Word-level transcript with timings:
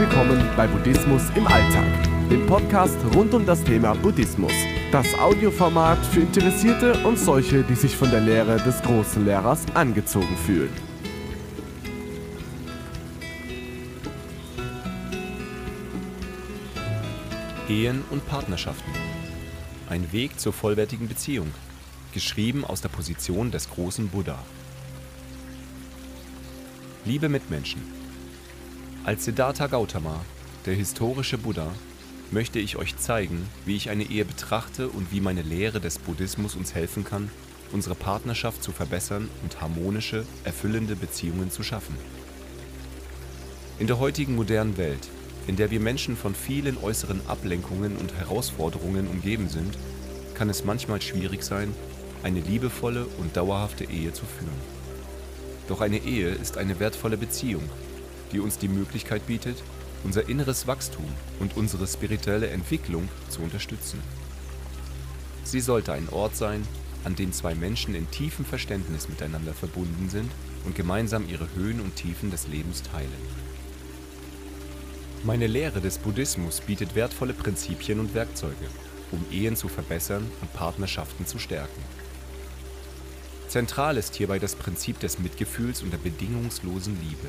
willkommen 0.00 0.42
bei 0.56 0.66
Buddhismus 0.66 1.24
im 1.34 1.46
Alltag, 1.46 1.84
dem 2.30 2.46
Podcast 2.46 2.96
rund 3.14 3.34
um 3.34 3.44
das 3.44 3.62
Thema 3.62 3.92
Buddhismus. 3.92 4.52
Das 4.90 5.06
Audioformat 5.18 5.98
für 6.06 6.20
Interessierte 6.20 6.94
und 7.06 7.18
solche, 7.18 7.62
die 7.62 7.74
sich 7.74 7.94
von 7.94 8.10
der 8.10 8.20
Lehre 8.20 8.56
des 8.56 8.80
großen 8.80 9.26
Lehrers 9.26 9.66
angezogen 9.74 10.38
fühlen. 10.46 10.72
Ehen 17.68 18.02
und 18.08 18.26
Partnerschaften. 18.26 18.90
Ein 19.90 20.10
Weg 20.12 20.40
zur 20.40 20.54
vollwertigen 20.54 21.08
Beziehung. 21.08 21.52
Geschrieben 22.14 22.64
aus 22.64 22.80
der 22.80 22.88
Position 22.88 23.50
des 23.50 23.68
großen 23.68 24.08
Buddha. 24.08 24.38
Liebe 27.04 27.28
Mitmenschen. 27.28 27.99
Als 29.02 29.24
Siddhartha 29.24 29.66
Gautama, 29.66 30.20
der 30.66 30.74
historische 30.74 31.38
Buddha, 31.38 31.72
möchte 32.30 32.58
ich 32.58 32.76
euch 32.76 32.98
zeigen, 32.98 33.48
wie 33.64 33.74
ich 33.74 33.88
eine 33.88 34.04
Ehe 34.04 34.26
betrachte 34.26 34.90
und 34.90 35.10
wie 35.10 35.22
meine 35.22 35.40
Lehre 35.40 35.80
des 35.80 35.98
Buddhismus 35.98 36.54
uns 36.54 36.74
helfen 36.74 37.02
kann, 37.02 37.30
unsere 37.72 37.94
Partnerschaft 37.94 38.62
zu 38.62 38.72
verbessern 38.72 39.30
und 39.42 39.62
harmonische, 39.62 40.26
erfüllende 40.44 40.96
Beziehungen 40.96 41.50
zu 41.50 41.62
schaffen. 41.62 41.96
In 43.78 43.86
der 43.86 43.98
heutigen 43.98 44.36
modernen 44.36 44.76
Welt, 44.76 45.08
in 45.46 45.56
der 45.56 45.70
wir 45.70 45.80
Menschen 45.80 46.14
von 46.14 46.34
vielen 46.34 46.76
äußeren 46.76 47.26
Ablenkungen 47.26 47.96
und 47.96 48.12
Herausforderungen 48.12 49.08
umgeben 49.08 49.48
sind, 49.48 49.78
kann 50.34 50.50
es 50.50 50.66
manchmal 50.66 51.00
schwierig 51.00 51.42
sein, 51.42 51.74
eine 52.22 52.40
liebevolle 52.40 53.06
und 53.18 53.34
dauerhafte 53.34 53.84
Ehe 53.84 54.12
zu 54.12 54.26
führen. 54.26 54.60
Doch 55.68 55.80
eine 55.80 55.98
Ehe 55.98 56.28
ist 56.28 56.58
eine 56.58 56.78
wertvolle 56.80 57.16
Beziehung, 57.16 57.62
die 58.32 58.40
uns 58.40 58.58
die 58.58 58.68
Möglichkeit 58.68 59.26
bietet, 59.26 59.62
unser 60.04 60.28
inneres 60.28 60.66
Wachstum 60.66 61.06
und 61.38 61.56
unsere 61.56 61.86
spirituelle 61.86 62.48
Entwicklung 62.48 63.08
zu 63.28 63.42
unterstützen. 63.42 64.00
Sie 65.44 65.60
sollte 65.60 65.92
ein 65.92 66.08
Ort 66.10 66.36
sein, 66.36 66.66
an 67.04 67.16
dem 67.16 67.32
zwei 67.32 67.54
Menschen 67.54 67.94
in 67.94 68.10
tiefem 68.10 68.44
Verständnis 68.44 69.08
miteinander 69.08 69.52
verbunden 69.52 70.08
sind 70.10 70.30
und 70.64 70.74
gemeinsam 70.74 71.28
ihre 71.28 71.48
Höhen 71.54 71.80
und 71.80 71.96
Tiefen 71.96 72.30
des 72.30 72.46
Lebens 72.48 72.82
teilen. 72.82 73.10
Meine 75.22 75.46
Lehre 75.46 75.80
des 75.80 75.98
Buddhismus 75.98 76.60
bietet 76.60 76.94
wertvolle 76.94 77.34
Prinzipien 77.34 78.00
und 78.00 78.14
Werkzeuge, 78.14 78.54
um 79.12 79.24
Ehen 79.30 79.56
zu 79.56 79.68
verbessern 79.68 80.26
und 80.40 80.52
Partnerschaften 80.54 81.26
zu 81.26 81.38
stärken. 81.38 81.82
Zentral 83.48 83.96
ist 83.96 84.14
hierbei 84.14 84.38
das 84.38 84.54
Prinzip 84.54 85.00
des 85.00 85.18
Mitgefühls 85.18 85.82
und 85.82 85.92
der 85.92 85.98
bedingungslosen 85.98 86.96
Liebe. 87.02 87.28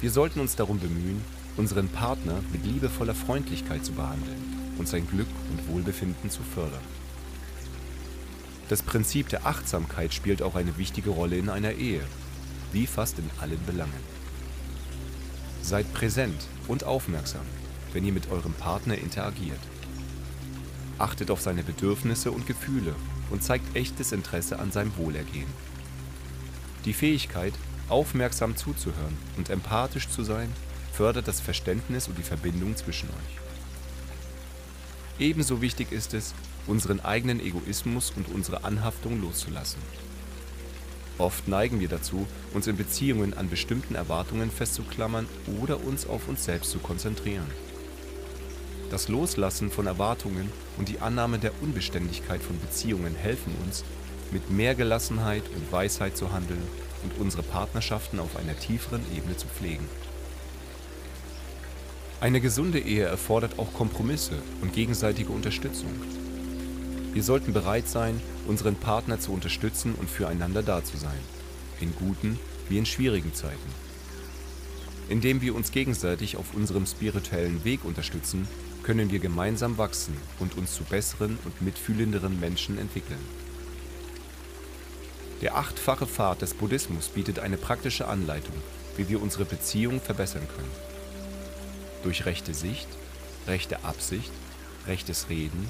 Wir 0.00 0.10
sollten 0.10 0.40
uns 0.40 0.56
darum 0.56 0.78
bemühen, 0.78 1.22
unseren 1.58 1.88
Partner 1.88 2.40
mit 2.52 2.64
liebevoller 2.64 3.14
Freundlichkeit 3.14 3.84
zu 3.84 3.92
behandeln 3.92 4.42
und 4.78 4.88
sein 4.88 5.06
Glück 5.06 5.28
und 5.50 5.68
Wohlbefinden 5.68 6.30
zu 6.30 6.42
fördern. 6.42 6.80
Das 8.70 8.82
Prinzip 8.82 9.28
der 9.28 9.46
Achtsamkeit 9.46 10.14
spielt 10.14 10.40
auch 10.42 10.54
eine 10.54 10.78
wichtige 10.78 11.10
Rolle 11.10 11.36
in 11.36 11.50
einer 11.50 11.72
Ehe, 11.72 12.02
wie 12.72 12.86
fast 12.86 13.18
in 13.18 13.28
allen 13.40 13.62
Belangen. 13.66 13.92
Seid 15.60 15.92
präsent 15.92 16.46
und 16.66 16.84
aufmerksam, 16.84 17.44
wenn 17.92 18.06
ihr 18.06 18.12
mit 18.12 18.30
eurem 18.30 18.54
Partner 18.54 18.96
interagiert. 18.96 19.60
Achtet 20.98 21.30
auf 21.30 21.42
seine 21.42 21.62
Bedürfnisse 21.62 22.30
und 22.30 22.46
Gefühle 22.46 22.94
und 23.30 23.42
zeigt 23.42 23.76
echtes 23.76 24.12
Interesse 24.12 24.60
an 24.60 24.72
seinem 24.72 24.96
Wohlergehen. 24.96 25.48
Die 26.86 26.94
Fähigkeit, 26.94 27.52
aufmerksam 27.90 28.56
zuzuhören 28.56 29.16
und 29.36 29.50
empathisch 29.50 30.08
zu 30.08 30.22
sein, 30.22 30.52
fördert 30.92 31.28
das 31.28 31.40
Verständnis 31.40 32.08
und 32.08 32.18
die 32.18 32.22
Verbindung 32.22 32.76
zwischen 32.76 33.08
euch. 33.08 33.40
Ebenso 35.18 35.60
wichtig 35.60 35.92
ist 35.92 36.14
es, 36.14 36.34
unseren 36.66 37.00
eigenen 37.00 37.40
Egoismus 37.40 38.12
und 38.16 38.28
unsere 38.28 38.64
Anhaftung 38.64 39.20
loszulassen. 39.20 39.80
Oft 41.18 41.48
neigen 41.48 41.80
wir 41.80 41.88
dazu, 41.88 42.26
uns 42.54 42.66
in 42.66 42.76
Beziehungen 42.76 43.34
an 43.34 43.50
bestimmten 43.50 43.94
Erwartungen 43.94 44.50
festzuklammern 44.50 45.28
oder 45.60 45.84
uns 45.84 46.06
auf 46.06 46.28
uns 46.28 46.44
selbst 46.44 46.70
zu 46.70 46.78
konzentrieren. 46.78 47.50
Das 48.90 49.08
Loslassen 49.08 49.70
von 49.70 49.86
Erwartungen 49.86 50.50
und 50.78 50.88
die 50.88 51.00
Annahme 51.00 51.38
der 51.38 51.52
Unbeständigkeit 51.62 52.42
von 52.42 52.58
Beziehungen 52.58 53.14
helfen 53.14 53.54
uns, 53.64 53.84
mit 54.32 54.50
mehr 54.50 54.74
Gelassenheit 54.74 55.42
und 55.54 55.70
Weisheit 55.70 56.16
zu 56.16 56.32
handeln 56.32 56.62
und 57.02 57.18
unsere 57.18 57.42
Partnerschaften 57.42 58.18
auf 58.18 58.36
einer 58.36 58.58
tieferen 58.58 59.02
Ebene 59.16 59.36
zu 59.36 59.46
pflegen. 59.46 59.86
Eine 62.20 62.40
gesunde 62.40 62.78
Ehe 62.78 63.04
erfordert 63.04 63.58
auch 63.58 63.72
Kompromisse 63.72 64.42
und 64.60 64.74
gegenseitige 64.74 65.32
Unterstützung. 65.32 65.90
Wir 67.12 67.22
sollten 67.22 67.52
bereit 67.52 67.88
sein, 67.88 68.20
unseren 68.46 68.76
Partner 68.76 69.18
zu 69.18 69.32
unterstützen 69.32 69.94
und 69.94 70.10
füreinander 70.10 70.62
da 70.62 70.84
zu 70.84 70.96
sein, 70.96 71.18
in 71.80 71.94
guten 71.96 72.38
wie 72.68 72.78
in 72.78 72.86
schwierigen 72.86 73.34
Zeiten. 73.34 73.70
Indem 75.08 75.40
wir 75.40 75.54
uns 75.54 75.72
gegenseitig 75.72 76.36
auf 76.36 76.54
unserem 76.54 76.86
spirituellen 76.86 77.64
Weg 77.64 77.84
unterstützen, 77.84 78.46
können 78.82 79.10
wir 79.10 79.18
gemeinsam 79.18 79.76
wachsen 79.76 80.16
und 80.38 80.56
uns 80.56 80.74
zu 80.74 80.84
besseren 80.84 81.38
und 81.44 81.62
mitfühlenderen 81.62 82.38
Menschen 82.38 82.78
entwickeln. 82.78 83.18
Der 85.40 85.56
achtfache 85.56 86.06
Pfad 86.06 86.42
des 86.42 86.52
Buddhismus 86.52 87.08
bietet 87.08 87.38
eine 87.38 87.56
praktische 87.56 88.06
Anleitung, 88.06 88.54
wie 88.96 89.08
wir 89.08 89.22
unsere 89.22 89.46
Beziehung 89.46 90.00
verbessern 90.00 90.46
können. 90.54 90.70
Durch 92.02 92.26
rechte 92.26 92.52
Sicht, 92.52 92.88
rechte 93.46 93.82
Absicht, 93.84 94.30
rechtes 94.86 95.30
Reden, 95.30 95.68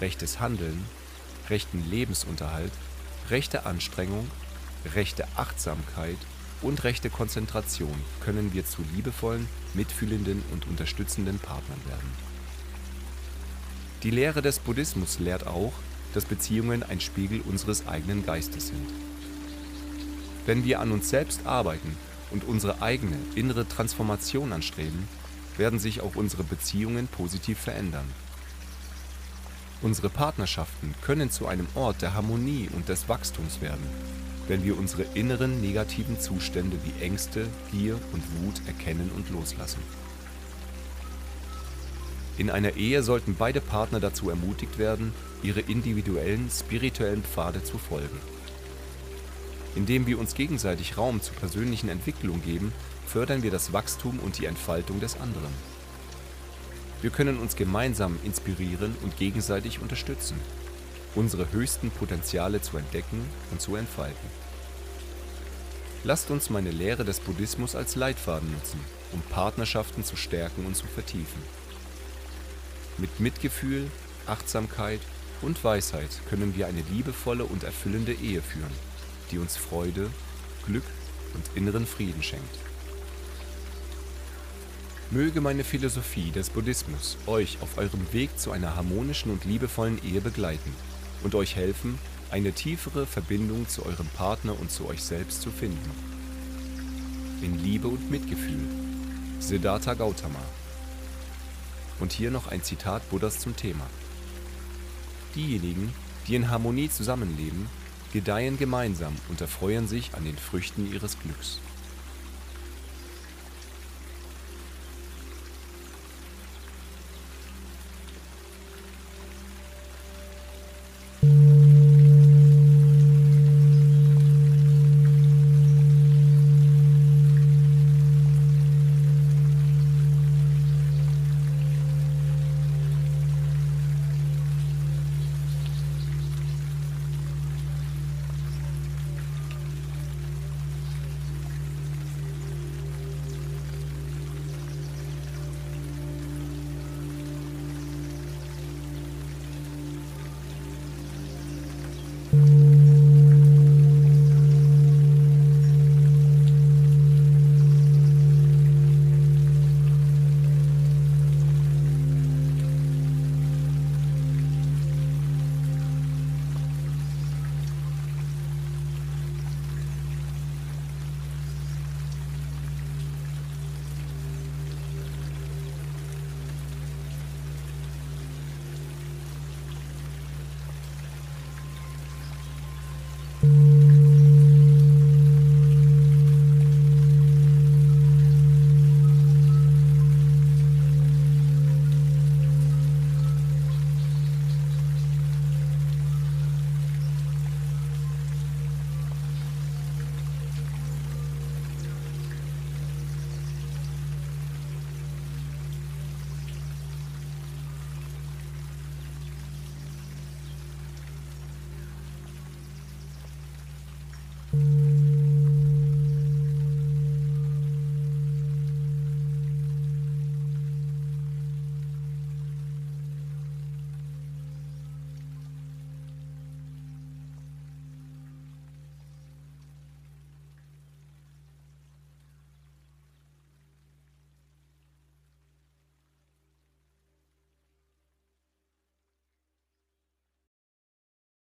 rechtes 0.00 0.40
Handeln, 0.40 0.84
rechten 1.48 1.88
Lebensunterhalt, 1.90 2.72
rechte 3.30 3.64
Anstrengung, 3.64 4.30
rechte 4.94 5.26
Achtsamkeit 5.36 6.18
und 6.60 6.84
rechte 6.84 7.08
Konzentration 7.08 7.94
können 8.20 8.52
wir 8.52 8.66
zu 8.66 8.82
liebevollen, 8.94 9.48
mitfühlenden 9.74 10.42
und 10.52 10.66
unterstützenden 10.66 11.38
Partnern 11.38 11.80
werden. 11.86 12.12
Die 14.02 14.10
Lehre 14.10 14.42
des 14.42 14.58
Buddhismus 14.58 15.18
lehrt 15.18 15.46
auch, 15.46 15.72
dass 16.14 16.24
Beziehungen 16.24 16.82
ein 16.82 17.00
Spiegel 17.00 17.40
unseres 17.40 17.86
eigenen 17.86 18.24
Geistes 18.24 18.68
sind. 18.68 18.88
Wenn 20.46 20.64
wir 20.64 20.80
an 20.80 20.92
uns 20.92 21.10
selbst 21.10 21.46
arbeiten 21.46 21.96
und 22.30 22.44
unsere 22.44 22.80
eigene 22.80 23.18
innere 23.34 23.68
Transformation 23.68 24.52
anstreben, 24.52 25.08
werden 25.56 25.78
sich 25.78 26.00
auch 26.00 26.14
unsere 26.14 26.44
Beziehungen 26.44 27.08
positiv 27.08 27.58
verändern. 27.58 28.06
Unsere 29.80 30.08
Partnerschaften 30.08 30.94
können 31.02 31.30
zu 31.30 31.46
einem 31.46 31.68
Ort 31.74 32.02
der 32.02 32.14
Harmonie 32.14 32.68
und 32.74 32.88
des 32.88 33.08
Wachstums 33.08 33.60
werden, 33.60 33.86
wenn 34.48 34.64
wir 34.64 34.76
unsere 34.76 35.02
inneren 35.14 35.60
negativen 35.60 36.18
Zustände 36.18 36.76
wie 36.84 37.04
Ängste, 37.04 37.46
Gier 37.70 37.98
und 38.12 38.22
Wut 38.40 38.60
erkennen 38.66 39.10
und 39.14 39.30
loslassen. 39.30 39.82
In 42.38 42.50
einer 42.50 42.76
Ehe 42.76 43.02
sollten 43.02 43.34
beide 43.34 43.60
Partner 43.60 43.98
dazu 43.98 44.30
ermutigt 44.30 44.78
werden, 44.78 45.12
ihre 45.42 45.58
individuellen 45.58 46.48
spirituellen 46.50 47.24
Pfade 47.24 47.64
zu 47.64 47.78
folgen. 47.78 48.20
Indem 49.74 50.06
wir 50.06 50.20
uns 50.20 50.34
gegenseitig 50.34 50.96
Raum 50.96 51.20
zur 51.20 51.34
persönlichen 51.34 51.88
Entwicklung 51.88 52.40
geben, 52.40 52.72
fördern 53.06 53.42
wir 53.42 53.50
das 53.50 53.72
Wachstum 53.72 54.20
und 54.20 54.38
die 54.38 54.46
Entfaltung 54.46 55.00
des 55.00 55.20
anderen. 55.20 55.52
Wir 57.02 57.10
können 57.10 57.38
uns 57.38 57.56
gemeinsam 57.56 58.18
inspirieren 58.24 58.94
und 59.02 59.16
gegenseitig 59.16 59.80
unterstützen, 59.80 60.36
unsere 61.16 61.50
höchsten 61.50 61.90
Potenziale 61.90 62.60
zu 62.60 62.76
entdecken 62.76 63.20
und 63.50 63.60
zu 63.60 63.74
entfalten. 63.74 64.28
Lasst 66.04 66.30
uns 66.30 66.50
meine 66.50 66.70
Lehre 66.70 67.04
des 67.04 67.18
Buddhismus 67.18 67.74
als 67.74 67.96
Leitfaden 67.96 68.52
nutzen, 68.52 68.78
um 69.12 69.20
Partnerschaften 69.22 70.04
zu 70.04 70.16
stärken 70.16 70.66
und 70.66 70.76
zu 70.76 70.86
vertiefen. 70.86 71.42
Mit 72.98 73.20
Mitgefühl, 73.20 73.88
Achtsamkeit 74.26 75.00
und 75.40 75.62
Weisheit 75.62 76.10
können 76.28 76.56
wir 76.56 76.66
eine 76.66 76.82
liebevolle 76.90 77.44
und 77.44 77.62
erfüllende 77.62 78.12
Ehe 78.12 78.42
führen, 78.42 78.72
die 79.30 79.38
uns 79.38 79.56
Freude, 79.56 80.10
Glück 80.66 80.84
und 81.34 81.44
inneren 81.54 81.86
Frieden 81.86 82.22
schenkt. 82.24 82.58
Möge 85.10 85.40
meine 85.40 85.62
Philosophie 85.62 86.32
des 86.32 86.50
Buddhismus 86.50 87.16
euch 87.26 87.58
auf 87.62 87.78
eurem 87.78 88.12
Weg 88.12 88.38
zu 88.38 88.50
einer 88.50 88.74
harmonischen 88.74 89.30
und 89.30 89.44
liebevollen 89.44 90.00
Ehe 90.04 90.20
begleiten 90.20 90.74
und 91.22 91.36
euch 91.36 91.54
helfen, 91.54 91.98
eine 92.30 92.52
tiefere 92.52 93.06
Verbindung 93.06 93.68
zu 93.68 93.86
eurem 93.86 94.08
Partner 94.08 94.58
und 94.58 94.72
zu 94.72 94.86
euch 94.86 95.02
selbst 95.02 95.40
zu 95.40 95.50
finden. 95.50 95.90
In 97.42 97.62
Liebe 97.62 97.86
und 97.86 98.10
Mitgefühl. 98.10 98.68
Siddhartha 99.38 99.94
Gautama. 99.94 100.40
Und 102.00 102.12
hier 102.12 102.30
noch 102.30 102.46
ein 102.46 102.62
Zitat 102.62 103.08
Buddhas 103.10 103.40
zum 103.40 103.56
Thema. 103.56 103.86
Diejenigen, 105.34 105.92
die 106.26 106.36
in 106.36 106.50
Harmonie 106.50 106.88
zusammenleben, 106.90 107.66
gedeihen 108.12 108.58
gemeinsam 108.58 109.14
und 109.28 109.40
erfreuen 109.40 109.88
sich 109.88 110.14
an 110.14 110.24
den 110.24 110.36
Früchten 110.36 110.90
ihres 110.92 111.18
Glücks. 111.18 111.60